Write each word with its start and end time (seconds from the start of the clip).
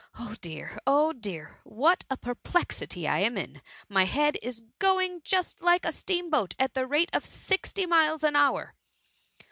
Oh, 0.17 0.33
dear! 0.41 0.79
oh, 0.87 1.13
dear, 1.13 1.59
what 1.63 2.05
a 2.09 2.17
perplexity 2.17 3.07
I 3.07 3.19
am 3.19 3.37
in, 3.37 3.61
my 3.87 4.05
head 4.05 4.35
is 4.41 4.63
going 4.79 5.21
just 5.23 5.61
like 5.61 5.85
a 5.85 5.91
steam 5.91 6.31
boat, 6.31 6.55
at 6.57 6.73
the 6.73 6.87
rate 6.87 7.11
of 7.13 7.23
sixty 7.23 7.85
miles 7.85 8.23
an 8.23 8.35
hour.?" 8.35 8.73